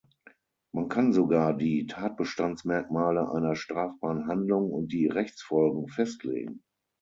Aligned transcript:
Man 0.71 0.89
kann 0.89 1.13
sogar 1.13 1.53
die 1.55 1.85
Tatbestandsmerkmale 1.85 3.31
einer 3.31 3.55
strafbaren 3.55 4.25
Handlung 4.27 4.71
und 4.71 4.91
die 4.91 5.05
Rechtsfolgen 5.05 5.89
festlegen. 5.89 6.63